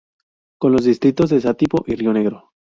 Con 0.57 0.71
los 0.71 0.85
distritos 0.85 1.29
de 1.29 1.39
Satipo 1.39 1.83
y 1.85 1.93
Río 1.95 2.11
Negro. 2.11 2.53